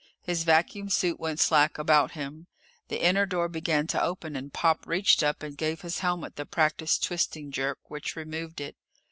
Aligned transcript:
His 0.23 0.45
vacuum 0.45 0.89
suit 0.89 1.19
went 1.19 1.39
slack 1.39 1.77
about 1.77 2.13
him. 2.13 2.47
The 2.87 3.03
inner 3.05 3.27
door 3.27 3.47
began 3.47 3.85
to 3.85 4.01
open, 4.01 4.35
and 4.35 4.51
Pop 4.51 4.87
reached 4.87 5.21
up 5.21 5.43
and 5.43 5.55
gave 5.55 5.81
his 5.81 5.99
helmet 5.99 6.37
the 6.37 6.45
practiced 6.47 7.03
twisting 7.03 7.51
jerk 7.51 7.77
which 7.87 8.15
removed 8.15 8.61
it. 8.61 8.75